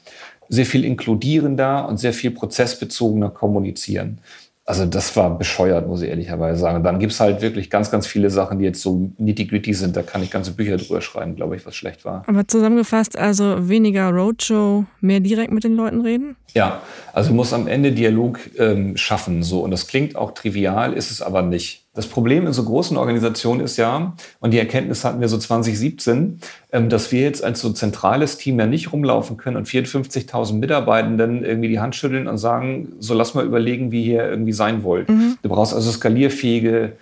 [0.48, 4.20] sehr viel inkludierender und sehr viel prozessbezogener kommunizieren.
[4.66, 6.76] Also das war bescheuert, muss ich ehrlicherweise sagen.
[6.76, 9.96] Und dann gibt es halt wirklich ganz, ganz viele Sachen, die jetzt so nitty-gritty sind.
[9.96, 12.22] Da kann ich ganze Bücher drüber schreiben, glaube ich, was schlecht war.
[12.28, 16.36] Aber zusammengefasst, also weniger Roadshow, mehr direkt mit den Leuten reden?
[16.54, 16.82] Ja,
[17.12, 19.42] also muss am Ende Dialog ähm, schaffen.
[19.42, 19.58] So.
[19.64, 21.88] Und das klingt auch trivial, ist es aber nicht.
[21.92, 26.38] Das Problem in so großen Organisationen ist ja, und die Erkenntnis hatten wir so 2017,
[26.70, 31.44] ähm, dass wir jetzt als so zentrales Team ja nicht rumlaufen können und 54.000 Mitarbeitenden
[31.44, 35.08] irgendwie die Hand schütteln und sagen, so lass mal überlegen, wie ihr irgendwie sein wollt.
[35.08, 35.38] Mhm.
[35.42, 36.92] Du brauchst also skalierfähige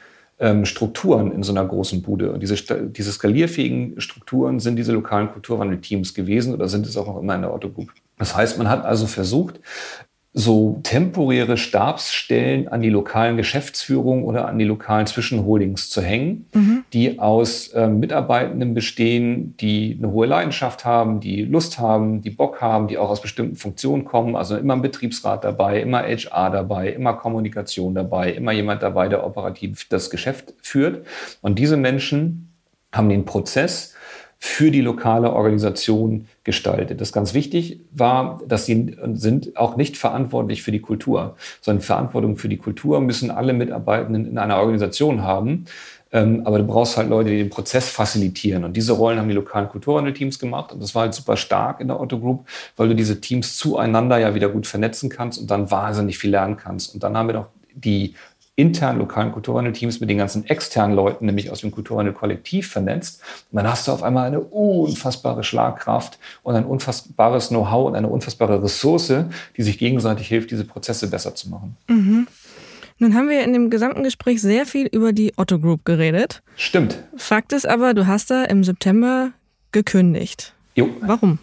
[0.41, 2.33] ähm, Strukturen in so einer großen Bude.
[2.33, 2.57] Und diese,
[2.89, 7.43] diese skalierfähigen Strukturen sind diese lokalen Kulturwandelteams gewesen oder sind es auch noch immer in
[7.43, 7.93] der Otto Group.
[8.19, 9.61] Das heißt, man hat also versucht,
[10.35, 16.85] so temporäre Stabsstellen an die lokalen Geschäftsführungen oder an die lokalen Zwischenholdings zu hängen, mhm.
[16.93, 22.61] die aus äh, Mitarbeitenden bestehen, die eine hohe Leidenschaft haben, die Lust haben, die Bock
[22.61, 24.37] haben, die auch aus bestimmten Funktionen kommen.
[24.37, 29.27] Also immer ein Betriebsrat dabei, immer HR dabei, immer Kommunikation dabei, immer jemand dabei, der
[29.27, 31.07] operativ das Geschäft führt.
[31.41, 32.53] Und diese Menschen
[32.93, 33.95] haben den Prozess,
[34.41, 37.01] für die lokale Organisation gestaltet.
[37.01, 42.37] Das ganz wichtig war, dass sie sind auch nicht verantwortlich für die Kultur, sondern Verantwortung
[42.37, 45.65] für die Kultur müssen alle Mitarbeitenden in einer Organisation haben.
[46.11, 48.65] Ähm, aber du brauchst halt Leute, die den Prozess facilitieren.
[48.65, 50.73] Und diese Rollen haben die lokalen Kulturwandelteams gemacht.
[50.73, 52.47] Und das war halt super stark in der Otto Group,
[52.77, 56.57] weil du diese Teams zueinander ja wieder gut vernetzen kannst und dann wahnsinnig viel lernen
[56.57, 56.95] kannst.
[56.95, 58.15] Und dann haben wir noch die
[58.59, 63.23] internen lokalen Kulturwandelteams mit den ganzen externen Leuten, nämlich aus dem Kulturwandel-Kollektiv vernetzt.
[63.53, 68.09] Und dann hast du auf einmal eine unfassbare Schlagkraft und ein unfassbares Know-how und eine
[68.09, 69.13] unfassbare Ressource,
[69.57, 71.77] die sich gegenseitig hilft, diese Prozesse besser zu machen.
[71.87, 72.27] Mhm.
[72.99, 76.43] Nun haben wir in dem gesamten Gespräch sehr viel über die Otto Group geredet.
[76.57, 76.99] Stimmt.
[77.17, 79.31] Fakt ist aber, du hast da im September
[79.71, 80.53] gekündigt.
[80.75, 80.89] Jo.
[81.03, 81.39] Warum?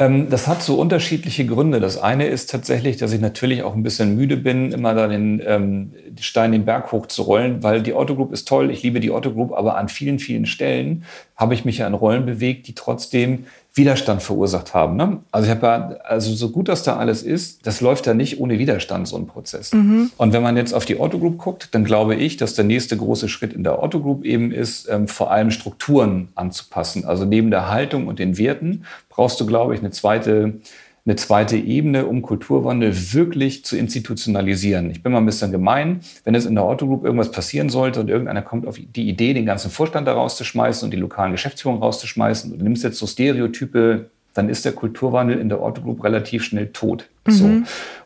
[0.00, 1.78] Ähm, das hat so unterschiedliche Gründe.
[1.78, 5.42] Das eine ist tatsächlich, dass ich natürlich auch ein bisschen müde bin, immer da den
[5.44, 9.00] ähm, Stein den Berg hoch zu rollen, weil die Otto Group ist toll, ich liebe
[9.00, 11.04] die Otto Group, aber an vielen, vielen Stellen
[11.36, 14.96] habe ich mich ja in Rollen bewegt, die trotzdem Widerstand verursacht haben.
[14.96, 15.20] Ne?
[15.30, 18.40] Also ich habe ja, also so gut das da alles ist, das läuft ja nicht
[18.40, 19.72] ohne Widerstand, so ein Prozess.
[19.72, 20.10] Mhm.
[20.16, 22.96] Und wenn man jetzt auf die Otto Group guckt, dann glaube ich, dass der nächste
[22.96, 27.04] große Schritt in der Otto Group eben ist, ähm, vor allem Strukturen anzupassen.
[27.04, 30.54] Also neben der Haltung und den Werten brauchst du, glaube ich, eine zweite
[31.06, 34.90] eine zweite Ebene, um Kulturwandel wirklich zu institutionalisieren.
[34.90, 38.00] Ich bin mal ein bisschen gemein, wenn es in der Otto Group irgendwas passieren sollte
[38.00, 41.82] und irgendeiner kommt auf die Idee, den ganzen Vorstand da rauszuschmeißen und die lokalen Geschäftsführungen
[41.82, 46.44] rauszuschmeißen und nimmst jetzt so Stereotype dann ist der Kulturwandel in der Otto Group relativ
[46.44, 47.08] schnell tot.
[47.26, 47.32] Mhm.
[47.32, 47.44] So.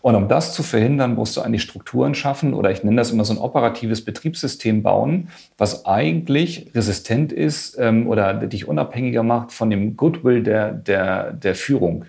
[0.02, 3.24] Und um das zu verhindern, musst du eigentlich Strukturen schaffen oder ich nenne das immer
[3.24, 9.70] so ein operatives Betriebssystem bauen, was eigentlich resistent ist ähm, oder dich unabhängiger macht von
[9.70, 12.06] dem Goodwill der, der, der Führung.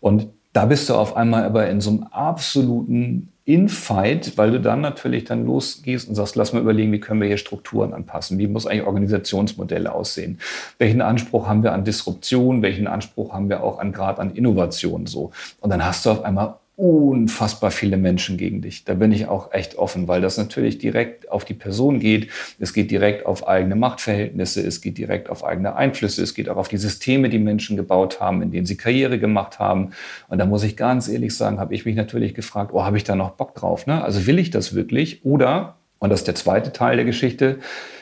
[0.00, 4.80] Und da bist du auf einmal aber in so einem absoluten Infight, weil du dann
[4.80, 8.38] natürlich dann losgehst und sagst, lass mal überlegen, wie können wir hier Strukturen anpassen?
[8.38, 10.40] Wie muss eigentlich Organisationsmodelle aussehen?
[10.78, 12.62] Welchen Anspruch haben wir an Disruption?
[12.62, 15.06] Welchen Anspruch haben wir auch an Grad an Innovation?
[15.06, 15.30] So.
[15.60, 18.84] Und dann hast du auf einmal unfassbar viele Menschen gegen dich.
[18.84, 22.28] Da bin ich auch echt offen, weil das natürlich direkt auf die Person geht.
[22.58, 26.58] Es geht direkt auf eigene Machtverhältnisse, es geht direkt auf eigene Einflüsse, es geht auch
[26.58, 29.92] auf die Systeme, die Menschen gebaut haben, in denen sie Karriere gemacht haben.
[30.28, 33.04] Und da muss ich ganz ehrlich sagen, habe ich mich natürlich gefragt, oh, habe ich
[33.04, 33.86] da noch Bock drauf?
[33.86, 34.04] Ne?
[34.04, 35.24] Also will ich das wirklich?
[35.24, 37.58] Oder, und das ist der zweite Teil der Geschichte,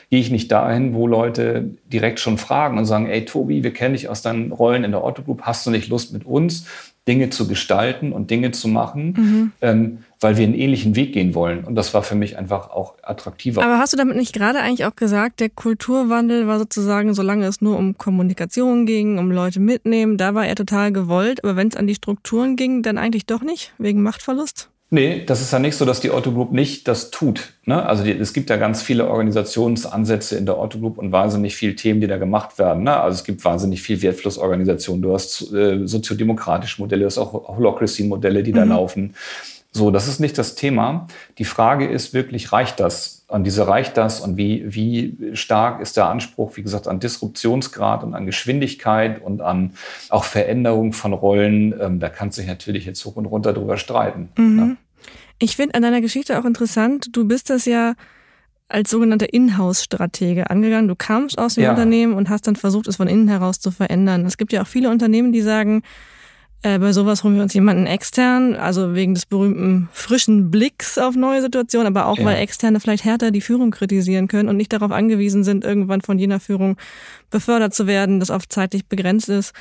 [0.09, 3.93] gehe ich nicht dahin, wo Leute direkt schon fragen und sagen, ey Tobi, wir kennen
[3.93, 6.67] dich aus deinen Rollen in der Otto Group, hast du nicht Lust mit uns
[7.07, 9.51] Dinge zu gestalten und Dinge zu machen, mhm.
[9.61, 11.63] ähm, weil wir einen ähnlichen Weg gehen wollen.
[11.63, 13.63] Und das war für mich einfach auch attraktiver.
[13.63, 17.61] Aber hast du damit nicht gerade eigentlich auch gesagt, der Kulturwandel war sozusagen, solange es
[17.61, 21.43] nur um Kommunikation ging, um Leute mitnehmen, da war er total gewollt.
[21.43, 24.69] Aber wenn es an die Strukturen ging, dann eigentlich doch nicht, wegen Machtverlust?
[24.95, 27.51] Nee, das ist ja nicht so, dass die Otto Group nicht das tut.
[27.65, 27.85] Ne?
[27.85, 31.75] Also die, es gibt ja ganz viele Organisationsansätze in der Otto Group und wahnsinnig viele
[31.75, 32.83] Themen, die da gemacht werden.
[32.83, 32.95] Ne?
[32.95, 35.01] Also es gibt wahnsinnig viel Wertflussorganisation.
[35.01, 38.55] Du hast äh, soziodemokratische Modelle, du hast auch Holocracy-Modelle, die mhm.
[38.55, 39.15] da laufen.
[39.73, 41.07] So, das ist nicht das Thema.
[41.39, 43.25] Die Frage ist wirklich, reicht das?
[43.27, 48.05] Und diese reicht das und wie, wie stark ist der Anspruch, wie gesagt, an Disruptionsgrad
[48.05, 49.73] und an Geschwindigkeit und an
[50.09, 51.75] auch Veränderung von Rollen?
[51.81, 54.29] Ähm, da kannst du dich natürlich jetzt hoch und runter drüber streiten.
[54.37, 54.55] Mhm.
[54.55, 54.77] Ne?
[55.39, 57.93] Ich finde an deiner Geschichte auch interessant, du bist das ja
[58.67, 60.87] als sogenannter Inhouse-Stratege angegangen.
[60.87, 61.71] Du kamst aus dem ja.
[61.71, 64.25] Unternehmen und hast dann versucht, es von innen heraus zu verändern.
[64.25, 65.83] Es gibt ja auch viele Unternehmen, die sagen,
[66.63, 71.15] äh, bei sowas holen wir uns jemanden extern, also wegen des berühmten frischen Blicks auf
[71.15, 72.25] neue Situationen, aber auch, ja.
[72.25, 76.17] weil Externe vielleicht härter die Führung kritisieren können und nicht darauf angewiesen sind, irgendwann von
[76.17, 76.77] jener Führung
[77.29, 79.53] befördert zu werden, das oft zeitlich begrenzt ist.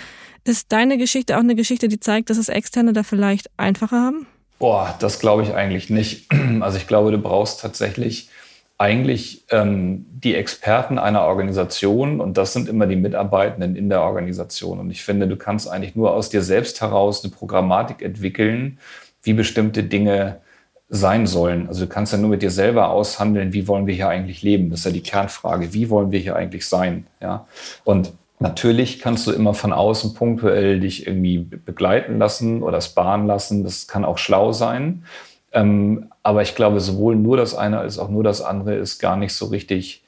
[0.44, 4.26] Ist deine Geschichte auch eine Geschichte, die zeigt, dass es Externe da vielleicht einfacher haben?
[4.64, 6.26] Boah, das glaube ich eigentlich nicht.
[6.62, 8.30] Also ich glaube, du brauchst tatsächlich
[8.78, 14.80] eigentlich ähm, die Experten einer Organisation und das sind immer die Mitarbeitenden in der Organisation.
[14.80, 18.78] Und ich finde, du kannst eigentlich nur aus dir selbst heraus eine Programmatik entwickeln,
[19.22, 20.40] wie bestimmte Dinge
[20.88, 21.68] sein sollen.
[21.68, 24.70] Also du kannst ja nur mit dir selber aushandeln, wie wollen wir hier eigentlich leben?
[24.70, 25.74] Das ist ja die Kernfrage.
[25.74, 27.06] Wie wollen wir hier eigentlich sein?
[27.20, 27.46] Ja.
[27.84, 33.64] Und Natürlich kannst du immer von außen punktuell dich irgendwie begleiten lassen oder sparen lassen.
[33.64, 35.04] Das kann auch schlau sein.
[35.52, 39.16] Ähm, aber ich glaube, sowohl nur das eine als auch nur das andere ist gar
[39.16, 40.04] nicht so richtig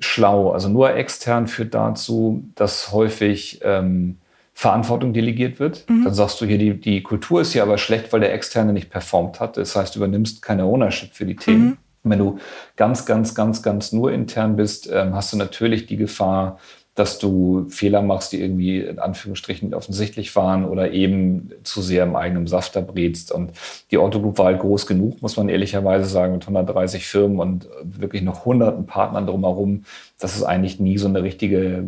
[0.00, 0.50] schlau.
[0.50, 4.18] Also nur extern führt dazu, dass häufig ähm,
[4.54, 5.88] Verantwortung delegiert wird.
[5.88, 6.02] Mhm.
[6.02, 8.90] Dann sagst du hier, die, die Kultur ist hier aber schlecht, weil der Externe nicht
[8.90, 9.56] performt hat.
[9.56, 11.64] Das heißt, du übernimmst keine Ownership für die Themen.
[11.64, 11.78] Mhm.
[12.10, 12.38] Wenn du
[12.76, 16.58] ganz, ganz, ganz, ganz nur intern bist, ähm, hast du natürlich die Gefahr,
[16.98, 22.16] dass du Fehler machst, die irgendwie in Anführungsstrichen offensichtlich waren oder eben zu sehr im
[22.16, 23.30] eigenen Saft da brätst.
[23.30, 23.52] Und
[23.92, 27.68] die Otto Group war halt groß genug, muss man ehrlicherweise sagen, mit 130 Firmen und
[27.84, 29.84] wirklich noch hunderten Partnern drumherum,
[30.18, 31.84] dass es eigentlich nie so eine richtige,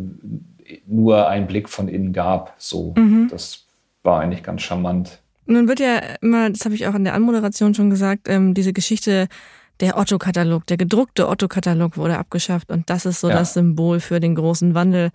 [0.86, 2.54] nur einen Blick von innen gab.
[2.58, 3.26] So, mhm.
[3.32, 3.64] das
[4.04, 5.18] war eigentlich ganz charmant.
[5.46, 8.72] Nun wird ja immer, das habe ich auch in der Anmoderation schon gesagt, ähm, diese
[8.72, 9.26] Geschichte
[9.80, 13.36] der Otto-Katalog, der gedruckte Otto-Katalog wurde abgeschafft und das ist so ja.
[13.36, 15.10] das Symbol für den großen Wandel.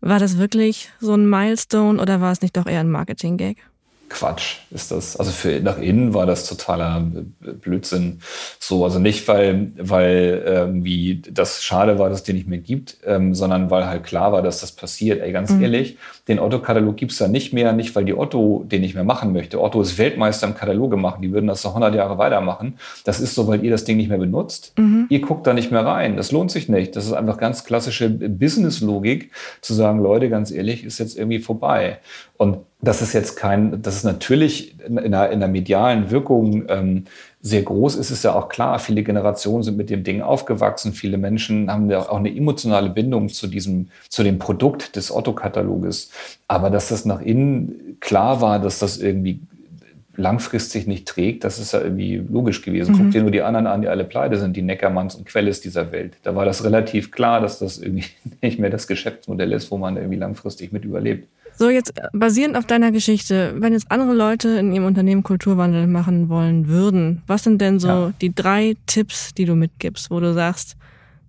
[0.00, 3.58] War das wirklich so ein Milestone oder war es nicht doch eher ein Marketing-Gag?
[4.08, 5.16] Quatsch ist das.
[5.16, 7.04] Also für nach innen war das totaler
[7.40, 8.20] Blödsinn.
[8.58, 12.98] So, also nicht, weil, weil irgendwie das schade war, dass es den nicht mehr gibt,
[13.04, 15.20] ähm, sondern weil halt klar war, dass das passiert.
[15.20, 15.62] Ey, ganz mhm.
[15.62, 19.04] ehrlich, den Otto-Katalog gibt es ja nicht mehr, nicht weil die Otto den nicht mehr
[19.04, 19.60] machen möchte.
[19.60, 22.78] Otto ist Weltmeister im Kataloge machen, die würden das noch 100 Jahre weitermachen.
[23.04, 24.72] Das ist so, weil ihr das Ding nicht mehr benutzt.
[24.78, 25.06] Mhm.
[25.08, 26.16] Ihr guckt da nicht mehr rein.
[26.16, 26.96] Das lohnt sich nicht.
[26.96, 31.98] Das ist einfach ganz klassische Business-Logik, zu sagen, Leute, ganz ehrlich, ist jetzt irgendwie vorbei.
[32.36, 37.04] Und das ist jetzt kein, das ist natürlich in der, in der medialen Wirkung ähm,
[37.40, 38.78] sehr groß, ist es ja auch klar.
[38.78, 40.92] Viele Generationen sind mit dem Ding aufgewachsen.
[40.92, 46.10] Viele Menschen haben ja auch eine emotionale Bindung zu diesem, zu dem Produkt des Otto-Kataloges.
[46.46, 49.40] Aber dass das nach innen klar war, dass das irgendwie
[50.18, 52.94] langfristig nicht trägt, das ist ja irgendwie logisch gewesen.
[52.94, 52.98] Mhm.
[52.98, 55.92] Guck dir nur die anderen an, die alle pleite sind, die Neckermanns und Quelles dieser
[55.92, 56.14] Welt.
[56.24, 58.04] Da war das relativ klar, dass das irgendwie
[58.42, 61.28] nicht mehr das Geschäftsmodell ist, wo man irgendwie langfristig mit überlebt.
[61.58, 65.88] So, jetzt äh, basierend auf deiner Geschichte, wenn jetzt andere Leute in ihrem Unternehmen Kulturwandel
[65.88, 68.12] machen wollen würden, was sind denn so ja.
[68.20, 70.76] die drei Tipps, die du mitgibst, wo du sagst,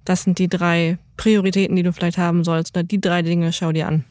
[0.05, 3.71] das sind die drei Prioritäten, die du vielleicht haben sollst, oder die drei Dinge, schau
[3.71, 4.05] dir an?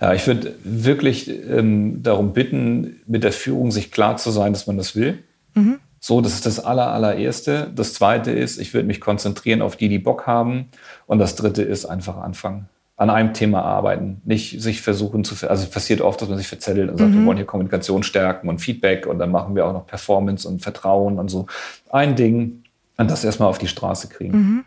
[0.00, 4.66] Ja, ich würde wirklich ähm, darum bitten, mit der Führung sich klar zu sein, dass
[4.66, 5.18] man das will.
[5.54, 5.78] Mhm.
[5.98, 7.72] So, das ist das aller, allererste.
[7.74, 10.66] Das zweite ist, ich würde mich konzentrieren auf die, die Bock haben.
[11.06, 15.66] Und das dritte ist einfach anfangen an einem Thema arbeiten, nicht sich versuchen zu, also
[15.68, 17.20] passiert oft, dass man sich verzettelt und sagt, mhm.
[17.20, 20.62] wir wollen hier Kommunikation stärken und Feedback und dann machen wir auch noch Performance und
[20.62, 21.46] Vertrauen und so.
[21.90, 22.62] Ein Ding
[22.96, 24.36] und das erstmal auf die Straße kriegen.
[24.36, 24.64] Mhm.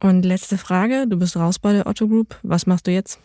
[0.00, 3.18] Und letzte Frage, du bist raus bei der Otto Group, was machst du jetzt?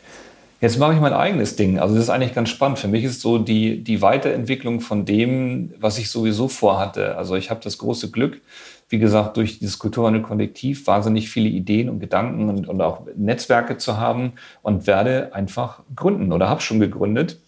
[0.62, 1.80] Jetzt mache ich mein eigenes Ding.
[1.80, 2.80] Also das ist eigentlich ganz spannend.
[2.80, 7.18] Für mich ist so die, die Weiterentwicklung von dem, was ich sowieso vorhatte.
[7.18, 8.42] Also ich habe das große Glück,
[8.90, 13.98] wie gesagt, durch dieses Kulturwandel-Kollektiv wahnsinnig viele Ideen und Gedanken und, und auch Netzwerke zu
[13.98, 17.40] haben und werde einfach gründen oder habe schon gegründet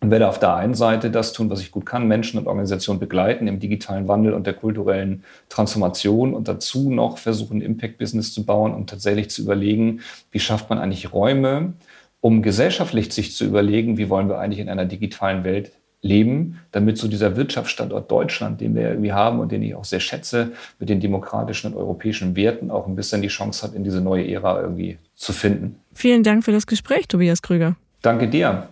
[0.00, 3.00] und werde auf der einen Seite das tun, was ich gut kann, Menschen und Organisationen
[3.00, 8.74] begleiten im digitalen Wandel und der kulturellen Transformation und dazu noch versuchen, Impact-Business zu bauen
[8.74, 11.74] und tatsächlich zu überlegen, wie schafft man eigentlich Räume,
[12.20, 16.98] um gesellschaftlich sich zu überlegen, wie wollen wir eigentlich in einer digitalen Welt leben, damit
[16.98, 20.88] so dieser Wirtschaftsstandort Deutschland, den wir irgendwie haben und den ich auch sehr schätze, mit
[20.88, 24.60] den demokratischen und europäischen Werten auch ein bisschen die Chance hat, in diese neue Ära
[24.60, 25.76] irgendwie zu finden.
[25.92, 27.76] Vielen Dank für das Gespräch, Tobias Krüger.
[28.02, 28.68] Danke dir.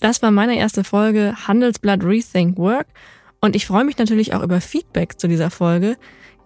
[0.00, 2.86] Das war meine erste Folge Handelsblatt Rethink Work
[3.40, 5.96] und ich freue mich natürlich auch über Feedback zu dieser Folge,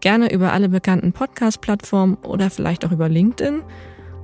[0.01, 3.63] gerne über alle bekannten Podcast-Plattformen oder vielleicht auch über LinkedIn.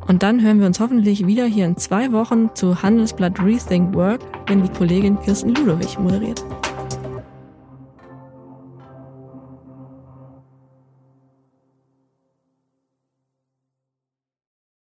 [0.09, 4.21] Und dann hören wir uns hoffentlich wieder hier in zwei Wochen zu Handelsblatt Rethink Work,
[4.47, 6.43] wenn die Kollegin Kirsten Ludowig moderiert.